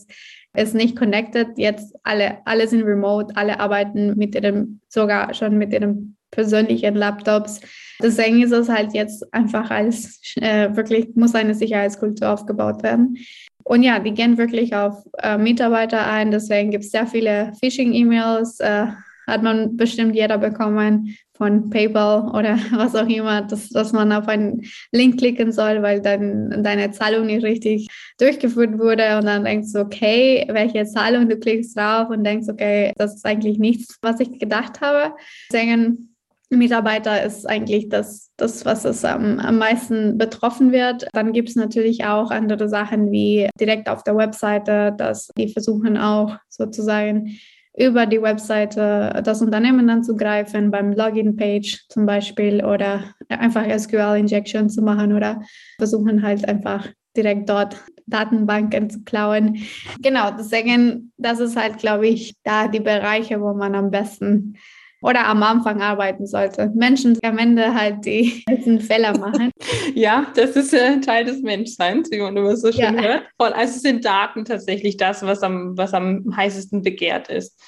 ist 0.55 0.75
nicht 0.75 0.97
connected. 0.97 1.49
Jetzt 1.57 1.95
alle, 2.03 2.39
alle 2.47 2.67
sind 2.69 2.85
remote, 2.85 3.37
alle 3.37 3.61
arbeiten 3.61 4.17
mit 4.17 4.35
ihrem, 4.35 4.81
sogar 4.89 5.35
schon 5.35 5.59
mit 5.59 5.73
ihren 5.73 6.17
persönlichen 6.31 6.95
Laptops. 6.95 7.61
Deswegen 8.03 8.43
ist 8.43 8.53
es 8.53 8.69
halt 8.69 8.95
jetzt 8.95 9.33
einfach 9.33 9.71
als 9.71 10.21
äh, 10.37 10.75
wirklich 10.75 11.09
muss 11.15 11.35
eine 11.35 11.55
Sicherheitskultur 11.55 12.31
aufgebaut 12.31 12.83
werden. 12.83 13.17
Und 13.65 13.83
ja, 13.83 13.99
die 13.99 14.13
gehen 14.13 14.39
wirklich 14.39 14.75
auf 14.75 15.05
äh, 15.19 15.39
Mitarbeiter 15.39 16.07
ein. 16.07 16.31
Deswegen 16.31 16.71
gibt 16.71 16.85
es 16.85 16.91
sehr 16.91 17.07
viele 17.07 17.53
Phishing-E-Mails, 17.61 18.61
äh, 18.61 18.87
hat 19.27 19.43
man 19.43 19.77
bestimmt 19.77 20.17
jeder 20.17 20.39
bekommen 20.39 21.17
von 21.41 21.71
PayPal 21.71 22.31
oder 22.35 22.59
was 22.73 22.95
auch 22.95 23.09
immer, 23.09 23.43
dass, 23.43 23.71
dass 23.71 23.93
man 23.93 24.13
auf 24.13 24.29
einen 24.29 24.63
Link 24.93 25.19
klicken 25.19 25.53
soll, 25.53 25.83
weil 25.83 26.03
dann 26.03 26.63
deine 26.63 26.91
Zahlung 26.91 27.27
nicht 27.27 27.45
richtig 27.45 27.89
durchgeführt 28.19 28.79
wurde 28.79 29.17
und 29.19 29.25
dann 29.25 29.45
denkst 29.45 29.73
du, 29.73 29.81
okay, 29.81 30.47
welche 30.51 30.85
Zahlung, 30.85 31.29
du 31.29 31.39
klickst 31.39 31.79
drauf 31.79 32.11
und 32.11 32.25
denkst, 32.25 32.49
okay, 32.51 32.93
das 32.97 33.15
ist 33.15 33.25
eigentlich 33.25 33.59
nichts, 33.59 33.97
was 34.03 34.21
ich 34.21 34.39
gedacht 34.39 34.83
habe. 34.83 35.15
Deswegen 35.51 36.10
Mitarbeiter 36.57 37.23
ist 37.23 37.49
eigentlich 37.49 37.89
das, 37.89 38.31
das 38.37 38.65
was 38.65 38.85
es 38.85 39.05
am, 39.05 39.39
am 39.39 39.59
meisten 39.59 40.19
betroffen 40.19 40.73
wird. 40.73 41.07
Dann 41.13 41.33
gibt 41.33 41.49
es 41.49 41.57
natürlich 41.57 42.05
auch 42.05 42.31
andere 42.31 42.69
Sachen 42.69 43.11
wie 43.13 43.49
direkt 43.59 43.89
auf 43.89 44.03
der 44.03 44.17
Webseite, 44.17 44.93
dass 44.97 45.29
die 45.37 45.49
versuchen 45.49 45.97
auch 45.97 46.37
sozusagen 46.49 47.37
über 47.77 48.07
die 48.07 48.21
Webseite 48.21 49.23
das 49.25 49.43
Unternehmen 49.43 49.89
anzugreifen, 49.89 50.71
beim 50.71 50.93
Login-Page 50.93 51.87
zum 51.89 52.05
Beispiel 52.05 52.65
oder 52.65 53.05
einfach 53.29 53.65
SQL-Injection 53.65 54.69
zu 54.69 54.83
machen 54.83 55.15
oder 55.15 55.41
versuchen 55.79 56.23
halt 56.23 56.49
einfach 56.49 56.89
direkt 57.17 57.49
dort 57.49 57.77
Datenbanken 58.07 58.91
zu 58.91 59.03
klauen. 59.05 59.59
Genau, 60.01 60.31
deswegen, 60.37 61.13
das 61.17 61.39
ist 61.39 61.57
halt, 61.57 61.79
glaube 61.79 62.09
ich, 62.09 62.35
da 62.43 62.69
die 62.69 62.81
Bereiche, 62.81 63.41
wo 63.41 63.55
man 63.55 63.75
am 63.75 63.91
besten 63.91 64.57
oder 65.03 65.27
am 65.27 65.43
Anfang 65.43 65.81
arbeiten 65.81 66.27
sollte. 66.27 66.71
Menschen 66.75 67.19
am 67.23 67.39
Ende 67.39 67.75
halt 67.75 68.05
die 68.05 68.43
ganzen 68.47 68.81
Fehler 68.81 69.19
machen. 69.19 69.51
ja, 69.95 70.27
das 70.35 70.57
ist 70.57 70.75
äh, 70.75 71.01
Teil 71.01 71.25
des 71.25 71.43
Menschseins, 71.43 72.11
wie 72.11 72.21
man 72.21 72.37
immer 72.37 72.57
so 72.57 72.71
schön 72.73 72.95
ja. 72.95 73.03
hört. 73.03 73.25
Also 73.39 73.79
sind 73.81 74.05
Daten 74.05 74.45
tatsächlich 74.45 74.97
das, 74.97 75.23
was 75.23 75.43
am, 75.43 75.77
was 75.77 75.95
am 75.95 76.25
heißesten 76.37 76.83
begehrt 76.83 77.29
ist. 77.29 77.61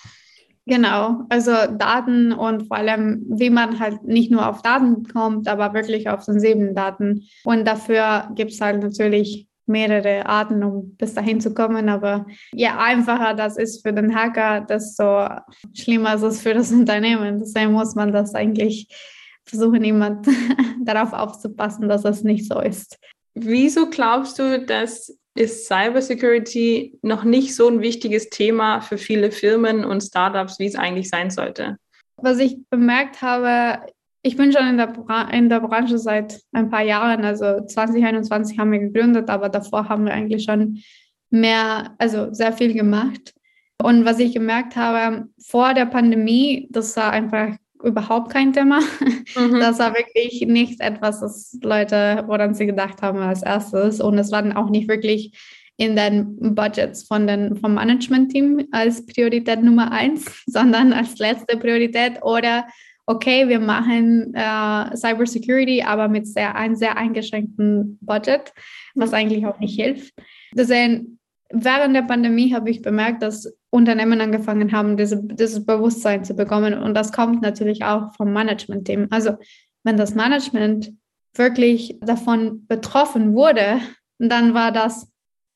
Genau, 0.64 1.22
also 1.28 1.52
Daten 1.76 2.32
und 2.32 2.68
vor 2.68 2.76
allem, 2.76 3.24
wie 3.28 3.50
man 3.50 3.80
halt 3.80 4.04
nicht 4.04 4.30
nur 4.30 4.48
auf 4.48 4.62
Daten 4.62 5.02
kommt, 5.08 5.48
aber 5.48 5.74
wirklich 5.74 6.08
auf 6.08 6.22
sensiblen 6.22 6.74
Daten. 6.74 7.24
Und 7.42 7.66
dafür 7.66 8.30
gibt 8.36 8.52
es 8.52 8.60
halt 8.60 8.80
natürlich 8.80 9.48
mehrere 9.66 10.26
Arten, 10.26 10.62
um 10.62 10.96
bis 10.96 11.14
dahin 11.14 11.40
zu 11.40 11.54
kommen. 11.54 11.88
Aber 11.88 12.26
je 12.52 12.68
einfacher 12.68 13.34
das 13.34 13.56
ist 13.56 13.86
für 13.86 13.92
den 13.92 14.14
Hacker, 14.14 14.60
desto 14.60 15.28
schlimmer 15.74 16.14
ist 16.14 16.22
es 16.22 16.40
für 16.40 16.54
das 16.54 16.72
Unternehmen. 16.72 17.38
Deswegen 17.38 17.72
muss 17.72 17.94
man 17.94 18.12
das 18.12 18.34
eigentlich 18.34 18.88
versuchen, 19.44 19.84
jemand 19.84 20.26
darauf 20.84 21.12
aufzupassen, 21.12 21.88
dass 21.88 22.02
das 22.02 22.22
nicht 22.22 22.46
so 22.46 22.60
ist. 22.60 22.98
Wieso 23.34 23.88
glaubst 23.88 24.38
du, 24.38 24.64
dass 24.64 25.16
ist 25.34 25.66
Cybersecurity 25.66 26.98
noch 27.02 27.24
nicht 27.24 27.54
so 27.54 27.68
ein 27.68 27.80
wichtiges 27.80 28.28
Thema 28.28 28.80
für 28.80 28.98
viele 28.98 29.30
Firmen 29.30 29.84
und 29.84 30.02
Startups, 30.02 30.58
wie 30.58 30.66
es 30.66 30.76
eigentlich 30.76 31.08
sein 31.08 31.30
sollte? 31.30 31.78
Was 32.16 32.38
ich 32.38 32.58
bemerkt 32.68 33.22
habe, 33.22 33.86
ich 34.22 34.36
bin 34.36 34.52
schon 34.52 34.66
in 34.68 34.76
der, 34.76 34.92
in 35.32 35.48
der 35.48 35.60
Branche 35.60 35.98
seit 35.98 36.40
ein 36.52 36.70
paar 36.70 36.82
Jahren, 36.82 37.24
also 37.24 37.64
2021 37.66 38.58
haben 38.58 38.72
wir 38.72 38.78
gegründet, 38.78 39.28
aber 39.28 39.48
davor 39.48 39.88
haben 39.88 40.04
wir 40.04 40.12
eigentlich 40.12 40.44
schon 40.44 40.78
mehr, 41.30 41.94
also 41.98 42.32
sehr 42.32 42.52
viel 42.52 42.72
gemacht. 42.72 43.34
Und 43.82 44.04
was 44.04 44.20
ich 44.20 44.32
gemerkt 44.32 44.76
habe, 44.76 45.26
vor 45.44 45.74
der 45.74 45.86
Pandemie, 45.86 46.68
das 46.70 46.96
war 46.96 47.10
einfach 47.10 47.56
überhaupt 47.82 48.32
kein 48.32 48.52
Thema. 48.52 48.80
Mhm. 49.34 49.58
Das 49.58 49.78
war 49.80 49.94
wirklich 49.94 50.46
nicht 50.46 50.80
etwas, 50.80 51.20
das 51.20 51.58
Leute, 51.62 52.22
woran 52.26 52.54
sie 52.54 52.66
gedacht 52.66 53.02
haben 53.02 53.18
als 53.18 53.42
erstes. 53.42 54.00
Und 54.00 54.18
es 54.18 54.30
war 54.30 54.42
dann 54.42 54.52
auch 54.52 54.70
nicht 54.70 54.88
wirklich 54.88 55.36
in 55.76 55.96
den 55.96 56.54
Budgets 56.54 57.02
von 57.02 57.26
den, 57.26 57.56
vom 57.56 57.74
Management-Team 57.74 58.68
als 58.70 59.04
Priorität 59.06 59.62
Nummer 59.62 59.90
eins, 59.90 60.42
sondern 60.46 60.92
als 60.92 61.18
letzte 61.18 61.56
Priorität 61.56 62.22
oder 62.22 62.66
okay, 63.06 63.48
wir 63.48 63.60
machen 63.60 64.32
äh, 64.34 64.96
Cybersecurity, 64.96 65.82
aber 65.82 66.08
mit 66.08 66.26
sehr, 66.26 66.54
einem 66.54 66.76
sehr 66.76 66.96
eingeschränkten 66.96 67.98
Budget, 68.00 68.52
was 68.94 69.10
mhm. 69.10 69.16
eigentlich 69.16 69.46
auch 69.46 69.58
nicht 69.58 69.78
hilft. 69.78 70.14
Deswegen 70.54 71.18
während 71.52 71.94
der 71.94 72.02
Pandemie 72.02 72.54
habe 72.54 72.70
ich 72.70 72.82
bemerkt, 72.82 73.22
dass 73.22 73.52
Unternehmen 73.70 74.20
angefangen 74.20 74.72
haben, 74.72 74.96
diese, 74.96 75.22
dieses 75.22 75.64
Bewusstsein 75.64 76.24
zu 76.24 76.34
bekommen. 76.34 76.74
Und 76.74 76.94
das 76.94 77.12
kommt 77.12 77.42
natürlich 77.42 77.84
auch 77.84 78.14
vom 78.16 78.32
Management-Team. 78.32 79.08
Also 79.10 79.36
wenn 79.84 79.96
das 79.96 80.14
Management 80.14 80.92
wirklich 81.34 81.98
davon 82.00 82.66
betroffen 82.66 83.34
wurde, 83.34 83.80
dann 84.18 84.54
war 84.54 84.72
das 84.72 85.11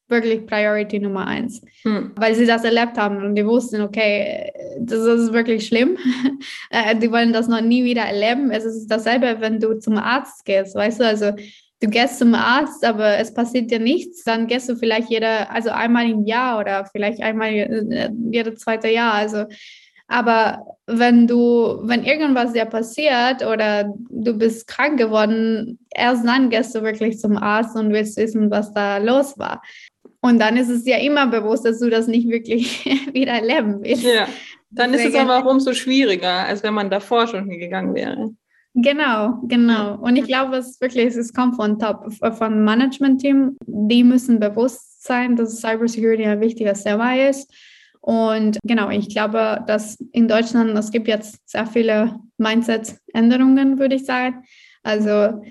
wirklich 0.08 0.46
Priority 0.46 0.98
Nummer 1.00 1.26
eins, 1.26 1.62
hm. 1.82 2.12
weil 2.16 2.34
sie 2.34 2.46
das 2.46 2.64
erlebt 2.64 2.96
haben 2.96 3.24
und 3.24 3.34
die 3.34 3.46
wussten, 3.46 3.80
okay, 3.80 4.52
das 4.78 5.00
ist 5.00 5.32
wirklich 5.32 5.66
schlimm. 5.66 5.96
Äh, 6.70 6.96
die 6.96 7.10
wollen 7.10 7.32
das 7.32 7.48
noch 7.48 7.60
nie 7.60 7.84
wieder 7.84 8.02
erleben. 8.02 8.50
Es 8.50 8.64
ist 8.64 8.88
dasselbe, 8.88 9.36
wenn 9.40 9.60
du 9.60 9.78
zum 9.78 9.98
Arzt 9.98 10.44
gehst, 10.44 10.74
weißt 10.74 11.00
du, 11.00 11.06
also 11.06 11.32
du 11.80 11.88
gehst 11.88 12.18
zum 12.18 12.34
Arzt, 12.34 12.84
aber 12.84 13.18
es 13.18 13.32
passiert 13.32 13.70
dir 13.70 13.78
nichts, 13.78 14.24
dann 14.24 14.46
gehst 14.46 14.68
du 14.68 14.76
vielleicht 14.76 15.08
jeder, 15.08 15.50
also 15.50 15.70
einmal 15.70 16.08
im 16.10 16.24
Jahr 16.24 16.58
oder 16.58 16.86
vielleicht 16.86 17.22
einmal 17.22 17.50
äh, 17.50 18.10
jedes 18.30 18.60
zweite 18.60 18.88
Jahr. 18.88 19.14
Also, 19.14 19.44
aber 20.08 20.64
wenn 20.86 21.26
du, 21.26 21.80
wenn 21.82 22.04
irgendwas 22.04 22.52
dir 22.52 22.64
passiert 22.64 23.44
oder 23.44 23.92
du 24.08 24.34
bist 24.34 24.68
krank 24.68 24.98
geworden, 24.98 25.78
erst 25.94 26.24
dann 26.24 26.48
gehst 26.48 26.74
du 26.74 26.82
wirklich 26.82 27.18
zum 27.18 27.36
Arzt 27.36 27.76
und 27.76 27.92
willst 27.92 28.16
wissen, 28.16 28.50
was 28.50 28.72
da 28.72 28.98
los 28.98 29.36
war. 29.38 29.62
Und 30.20 30.40
dann 30.40 30.56
ist 30.56 30.68
es 30.68 30.86
ja 30.86 30.98
immer 30.98 31.26
bewusst, 31.26 31.64
dass 31.64 31.78
du 31.78 31.90
das 31.90 32.06
nicht 32.06 32.28
wirklich 32.28 32.84
wieder 33.12 33.32
erleben 33.32 33.82
willst. 33.82 34.02
Ja, 34.02 34.28
dann 34.70 34.94
ist 34.94 35.04
es 35.04 35.14
aber 35.14 35.38
auch 35.38 35.50
umso 35.50 35.72
schwieriger, 35.72 36.46
als 36.46 36.62
wenn 36.62 36.74
man 36.74 36.90
davor 36.90 37.26
schon 37.26 37.48
hingegangen 37.48 37.94
wäre. 37.94 38.30
Genau, 38.74 39.40
genau. 39.44 39.96
Und 40.00 40.16
ich 40.16 40.26
glaube, 40.26 40.56
es 40.56 40.78
wirklich, 40.82 41.16
es 41.16 41.32
kommt 41.32 41.56
von 41.56 41.78
Top, 41.78 42.12
von 42.36 42.62
Management-Team. 42.62 43.56
Die 43.66 44.04
müssen 44.04 44.38
bewusst 44.38 45.02
sein, 45.02 45.34
dass 45.34 45.60
Cybersecurity 45.62 46.24
ein 46.24 46.40
wichtiges 46.42 46.84
Thema 46.84 47.16
ist. 47.16 47.50
Und 48.00 48.58
genau, 48.64 48.90
ich 48.90 49.08
glaube, 49.08 49.64
dass 49.66 49.98
in 50.12 50.28
Deutschland, 50.28 50.78
es 50.78 50.90
gibt 50.90 51.08
jetzt 51.08 51.40
sehr 51.48 51.66
viele 51.66 52.20
Mindset-Änderungen, 52.36 53.78
würde 53.78 53.96
ich 53.96 54.04
sagen. 54.04 54.44
Also 54.82 55.42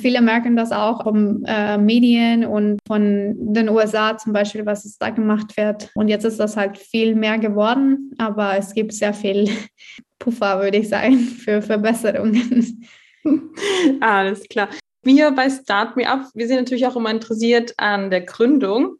Viele 0.00 0.22
merken 0.22 0.56
das 0.56 0.72
auch 0.72 1.02
von 1.02 1.44
äh, 1.46 1.76
Medien 1.78 2.44
und 2.44 2.78
von 2.86 3.34
den 3.52 3.68
USA 3.68 4.16
zum 4.16 4.32
Beispiel, 4.32 4.64
was 4.66 4.84
es 4.84 4.98
da 4.98 5.10
gemacht 5.10 5.56
wird. 5.56 5.90
Und 5.94 6.08
jetzt 6.08 6.24
ist 6.24 6.40
das 6.40 6.56
halt 6.56 6.78
viel 6.78 7.14
mehr 7.14 7.38
geworden, 7.38 8.12
aber 8.18 8.56
es 8.56 8.74
gibt 8.74 8.92
sehr 8.92 9.14
viel 9.14 9.48
Puffer, 10.18 10.60
würde 10.60 10.78
ich 10.78 10.88
sagen, 10.88 11.18
für 11.18 11.62
Verbesserungen. 11.62 12.86
Alles 14.00 14.48
klar. 14.48 14.68
Wir 15.02 15.30
bei 15.32 15.48
Start 15.48 15.96
Me 15.96 16.08
Up, 16.08 16.26
wir 16.34 16.46
sind 16.46 16.56
natürlich 16.56 16.86
auch 16.86 16.96
immer 16.96 17.10
interessiert 17.10 17.74
an 17.78 18.10
der 18.10 18.22
Gründung. 18.22 18.96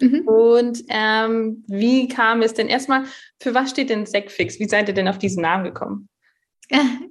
Mhm. 0.00 0.26
Und 0.26 0.82
ähm, 0.88 1.64
wie 1.66 2.08
kam 2.08 2.42
es 2.42 2.54
denn 2.54 2.68
erstmal, 2.68 3.04
für 3.40 3.54
was 3.54 3.70
steht 3.70 3.90
denn 3.90 4.06
SecFix? 4.06 4.58
Wie 4.58 4.68
seid 4.68 4.88
ihr 4.88 4.94
denn 4.94 5.08
auf 5.08 5.18
diesen 5.18 5.42
Namen 5.42 5.64
gekommen? 5.64 6.08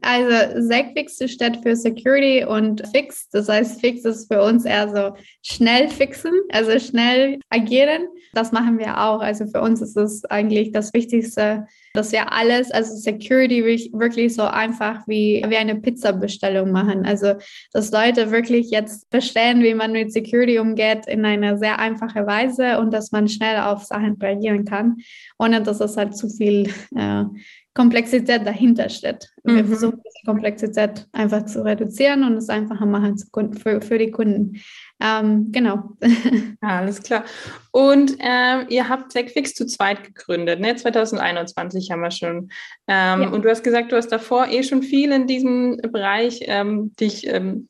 Also 0.02 0.62
SecFix 0.62 1.22
steht 1.32 1.58
für 1.58 1.76
Security 1.76 2.44
und 2.44 2.82
Fix. 2.88 3.30
Das 3.30 3.48
heißt, 3.48 3.80
Fix 3.80 4.04
ist 4.06 4.32
für 4.34 4.42
uns 4.42 4.66
eher 4.66 4.90
so 4.90 5.16
schnell 5.44 5.88
fixen, 5.90 6.34
also 6.52 6.80
schnell 6.80 7.40
agieren. 7.50 8.08
Das 8.34 8.52
machen 8.52 8.80
wir 8.80 9.00
auch. 9.00 9.20
Also 9.20 9.46
für 9.46 9.62
uns 9.62 9.82
ist 9.82 9.98
es 9.98 10.26
eigentlich 10.26 10.72
das 10.72 10.94
Wichtigste, 10.94 11.68
dass 11.94 12.12
wir 12.12 12.32
alles, 12.32 12.72
also 12.72 12.96
Security 12.96 13.64
wirklich 13.94 14.34
so 14.34 14.44
einfach 14.44 15.06
wie, 15.08 15.44
wie 15.48 15.58
eine 15.58 15.76
Pizza-Bestellung 15.76 16.72
machen. 16.72 17.06
Also 17.06 17.34
dass 17.74 17.92
Leute 17.92 18.32
wirklich 18.32 18.72
jetzt 18.72 19.10
bestellen, 19.10 19.62
wie 19.62 19.74
man 19.74 19.92
mit 19.92 20.14
Security 20.14 20.60
umgeht, 20.60 21.06
in 21.08 21.26
einer 21.26 21.58
sehr 21.58 21.80
einfache 21.80 22.26
Weise 22.26 22.80
und 22.80 22.92
dass 22.92 23.12
man 23.12 23.28
schnell 23.28 23.60
auf 23.60 23.84
Sachen 23.84 24.14
reagieren 24.14 24.66
kann, 24.66 24.98
ohne 25.38 25.62
dass 25.62 25.82
es 25.82 25.98
halt 25.98 26.16
zu 26.16 26.30
viel 26.30 26.70
äh, 26.96 27.26
Komplexität 27.74 28.46
dahinter 28.46 28.90
steht. 28.90 29.30
Mhm. 29.44 29.56
Wir 29.56 29.66
versuchen 29.66 30.02
die 30.04 30.26
Komplexität 30.26 31.08
einfach 31.14 31.46
zu 31.46 31.64
reduzieren 31.64 32.26
und 32.26 32.34
es 32.34 32.50
einfacher 32.50 32.86
machen 32.86 33.18
für, 33.58 33.82
für 33.82 33.98
die 33.98 34.12
Kunden. 34.12 34.62
Ähm, 35.00 35.52
genau. 35.52 35.96
Alles 36.62 37.02
klar. 37.02 37.24
Und 37.72 38.18
ähm, 38.20 38.66
ihr 38.68 38.90
habt 38.90 39.14
TechFix 39.14 39.54
zu 39.54 39.66
zweit 39.66 40.04
gegründet, 40.04 40.60
ne? 40.60 40.76
2021 40.76 41.92
haben 41.92 42.02
wir 42.02 42.12
schon. 42.12 42.52
Ähm, 42.88 43.22
ja. 43.22 43.30
Und 43.30 43.46
du 43.46 43.50
hast 43.50 43.64
gesagt, 43.64 43.92
du 43.94 43.96
hast 43.96 44.10
davor 44.10 44.48
eh 44.48 44.64
schon 44.64 44.84
viel 44.84 45.12
in 45.14 45.26
diesem 45.26 45.78
Bereich 45.78 46.42
ähm, 46.48 46.94
dich 47.00 47.26
ähm, 47.26 47.70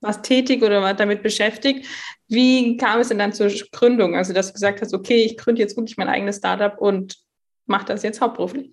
was 0.00 0.22
tätig 0.22 0.62
oder 0.62 0.80
was 0.82 0.96
damit 0.96 1.22
beschäftigt. 1.22 1.86
Wie 2.28 2.76
kam 2.76 3.00
es 3.00 3.08
denn 3.08 3.18
dann 3.18 3.32
zur 3.32 3.50
Gründung? 3.72 4.14
Also, 4.14 4.32
dass 4.32 4.48
du 4.48 4.52
gesagt 4.52 4.80
hast, 4.80 4.94
okay, 4.94 5.24
ich 5.24 5.36
gründe 5.36 5.60
jetzt 5.60 5.76
wirklich 5.76 5.96
mein 5.96 6.08
eigenes 6.08 6.36
Startup 6.36 6.78
und 6.80 7.25
macht 7.66 7.88
das 7.88 8.02
jetzt 8.02 8.20
hauptberuflich? 8.20 8.72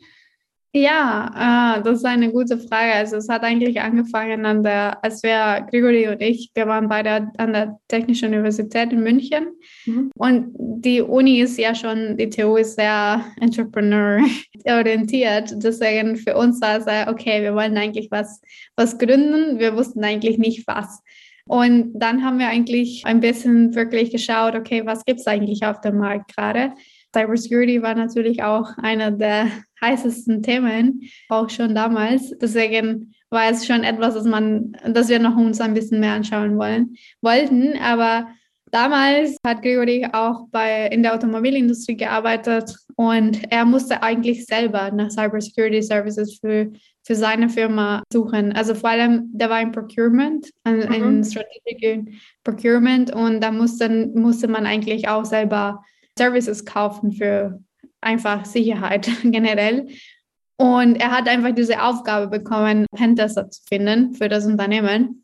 Ja, 0.75 1.75
äh, 1.77 1.83
das 1.83 1.99
ist 1.99 2.05
eine 2.05 2.31
gute 2.31 2.57
Frage. 2.57 2.93
Also 2.93 3.17
es 3.17 3.29
hat 3.29 3.43
eigentlich 3.43 3.79
angefangen 3.79 4.43
an 4.43 4.63
der, 4.63 5.03
als 5.03 5.21
wir, 5.21 5.67
Grigori 5.69 6.07
und 6.07 6.19
ich, 6.19 6.49
wir 6.55 6.65
waren 6.65 6.89
beide 6.89 7.29
an 7.37 7.53
der 7.53 7.77
Technischen 7.87 8.29
Universität 8.29 8.91
in 8.91 9.03
München. 9.03 9.49
Mhm. 9.85 10.09
Und 10.17 10.51
die 10.57 11.03
Uni 11.03 11.41
ist 11.41 11.59
ja 11.59 11.75
schon, 11.75 12.17
die 12.17 12.31
TU 12.31 12.55
ist 12.55 12.75
sehr 12.75 13.23
entrepreneur-orientiert. 13.39 15.63
Deswegen 15.63 16.15
für 16.15 16.35
uns 16.35 16.59
war 16.59 16.77
es, 16.77 16.87
okay, 17.07 17.43
wir 17.43 17.53
wollen 17.53 17.77
eigentlich 17.77 18.09
was, 18.09 18.41
was 18.75 18.97
gründen. 18.97 19.59
Wir 19.59 19.77
wussten 19.77 20.03
eigentlich 20.03 20.39
nicht 20.39 20.65
was. 20.65 21.03
Und 21.45 21.93
dann 21.93 22.25
haben 22.25 22.39
wir 22.39 22.47
eigentlich 22.47 23.03
ein 23.05 23.19
bisschen 23.19 23.75
wirklich 23.75 24.09
geschaut, 24.09 24.55
okay, 24.55 24.81
was 24.85 25.05
gibt 25.05 25.19
es 25.19 25.27
eigentlich 25.27 25.63
auf 25.65 25.81
dem 25.81 25.99
Markt 25.99 26.35
gerade? 26.35 26.73
Cybersecurity 27.15 27.81
war 27.81 27.95
natürlich 27.95 28.43
auch 28.43 28.75
einer 28.77 29.11
der 29.11 29.47
heißesten 29.81 30.41
Themen, 30.41 31.01
auch 31.29 31.49
schon 31.49 31.75
damals. 31.75 32.33
Deswegen 32.39 33.13
war 33.29 33.49
es 33.49 33.65
schon 33.65 33.83
etwas, 33.83 34.13
das 34.15 34.25
man, 34.25 34.75
das 34.87 35.09
wir 35.09 35.19
noch 35.19 35.35
uns 35.37 35.61
ein 35.61 35.73
bisschen 35.73 35.99
mehr 35.99 36.13
anschauen 36.13 36.57
wollen, 36.57 36.95
wollten. 37.21 37.77
Aber 37.77 38.27
damals 38.71 39.37
hat 39.45 39.61
Gregory 39.61 40.07
auch 40.11 40.47
bei, 40.51 40.87
in 40.87 41.03
der 41.03 41.13
Automobilindustrie 41.13 41.97
gearbeitet 41.97 42.75
und 42.95 43.41
er 43.51 43.65
musste 43.65 44.01
eigentlich 44.01 44.45
selber 44.45 44.91
nach 44.91 45.11
Cybersecurity 45.11 45.81
Services 45.81 46.39
für, 46.39 46.71
für 47.03 47.15
seine 47.15 47.49
Firma 47.49 48.03
suchen. 48.11 48.53
Also 48.53 48.73
vor 48.73 48.89
allem, 48.89 49.29
der 49.33 49.49
war 49.49 49.61
im 49.61 49.71
Procurement, 49.71 50.49
mhm. 50.65 51.23
Strategic 51.23 52.13
Procurement 52.43 53.13
und 53.13 53.41
da 53.41 53.51
musste, 53.51 54.11
musste 54.15 54.47
man 54.47 54.65
eigentlich 54.65 55.07
auch 55.07 55.25
selber 55.25 55.83
Services 56.17 56.65
kaufen 56.65 57.11
für 57.11 57.59
einfach 58.01 58.45
Sicherheit 58.45 59.09
generell. 59.23 59.87
Und 60.57 60.95
er 60.95 61.11
hat 61.11 61.27
einfach 61.27 61.53
diese 61.53 61.81
Aufgabe 61.81 62.27
bekommen, 62.27 62.85
Pentester 62.95 63.49
zu 63.49 63.61
finden 63.67 64.13
für 64.13 64.29
das 64.29 64.45
Unternehmen. 64.45 65.23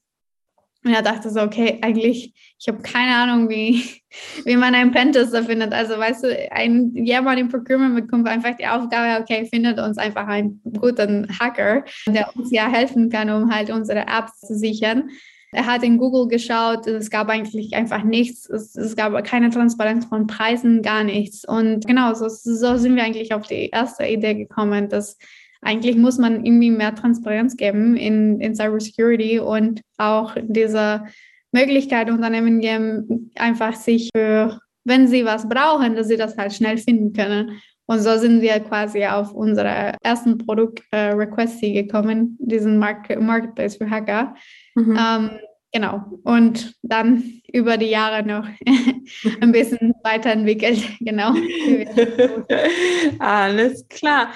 Und 0.83 0.93
er 0.93 1.01
dachte 1.01 1.29
so, 1.29 1.41
okay, 1.41 1.77
eigentlich, 1.81 2.33
ich 2.57 2.67
habe 2.67 2.81
keine 2.81 3.13
Ahnung, 3.13 3.49
wie, 3.49 3.83
wie 4.45 4.55
man 4.55 4.73
einen 4.73 4.91
Pentester 4.91 5.43
findet. 5.43 5.73
Also, 5.73 5.97
weißt 5.97 6.23
du, 6.23 6.51
ein, 6.51 6.93
jemand 6.95 7.39
im 7.39 7.49
Procurement 7.49 7.95
bekommt 7.95 8.27
einfach 8.27 8.55
die 8.55 8.65
Aufgabe, 8.65 9.21
okay, 9.21 9.45
findet 9.51 9.77
uns 9.79 9.97
einfach 9.97 10.27
einen 10.27 10.61
guten 10.79 11.27
Hacker, 11.37 11.83
der 12.07 12.33
uns 12.35 12.51
ja 12.51 12.69
helfen 12.69 13.09
kann, 13.09 13.29
um 13.29 13.53
halt 13.53 13.69
unsere 13.69 14.07
Apps 14.07 14.39
zu 14.39 14.55
sichern. 14.55 15.09
Er 15.51 15.65
hat 15.65 15.83
in 15.83 15.97
Google 15.97 16.27
geschaut, 16.27 16.85
es 16.85 17.09
gab 17.09 17.27
eigentlich 17.29 17.73
einfach 17.73 18.03
nichts, 18.03 18.47
es, 18.49 18.75
es 18.75 18.95
gab 18.95 19.23
keine 19.23 19.49
Transparenz 19.49 20.05
von 20.05 20.27
Preisen, 20.27 20.81
gar 20.83 21.03
nichts. 21.03 21.43
Und 21.43 21.87
genau, 21.87 22.13
so, 22.13 22.27
so 22.29 22.77
sind 22.77 22.95
wir 22.95 23.03
eigentlich 23.03 23.33
auf 23.33 23.47
die 23.47 23.69
erste 23.69 24.05
Idee 24.05 24.35
gekommen, 24.35 24.89
dass 24.89 25.17
eigentlich 25.61 25.97
muss 25.97 26.17
man 26.17 26.45
irgendwie 26.45 26.71
mehr 26.71 26.95
Transparenz 26.95 27.57
geben 27.57 27.97
in, 27.97 28.39
in 28.39 28.55
Cybersecurity 28.55 29.39
und 29.39 29.81
auch 29.97 30.35
diese 30.41 31.05
Möglichkeit 31.51 32.09
Unternehmen 32.09 32.61
geben, 32.61 33.31
einfach 33.35 33.73
sich 33.73 34.09
für, 34.15 34.59
wenn 34.85 35.07
sie 35.07 35.25
was 35.25 35.49
brauchen, 35.49 35.95
dass 35.95 36.07
sie 36.07 36.17
das 36.17 36.37
halt 36.37 36.53
schnell 36.53 36.77
finden 36.77 37.13
können. 37.13 37.59
Und 37.89 38.01
so 38.01 38.15
sind 38.19 38.43
wir 38.43 38.59
quasi 38.59 39.03
auf 39.03 39.33
unsere 39.33 39.95
ersten 40.03 40.37
Produkt 40.37 40.83
äh, 40.91 41.15
gekommen, 41.15 42.37
diesen 42.39 42.77
Mark 42.77 43.19
Marketplace 43.19 43.77
für 43.77 43.89
Hacker. 43.89 44.35
Mhm. 44.75 44.95
Ähm, 44.95 45.29
genau. 45.73 46.03
Und 46.23 46.75
dann 46.83 47.23
über 47.51 47.77
die 47.77 47.87
Jahre 47.87 48.23
noch 48.23 48.47
ein 49.41 49.51
bisschen 49.51 49.95
weiterentwickelt. 50.03 50.83
Genau. 50.99 51.33
Alles 53.19 53.87
klar. 53.87 54.33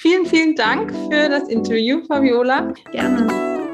Vielen, 0.00 0.26
vielen 0.26 0.56
Dank 0.56 0.90
für 0.90 1.28
das 1.28 1.48
Interview, 1.48 2.02
Fabiola. 2.08 2.74
Gerne. 2.90 3.65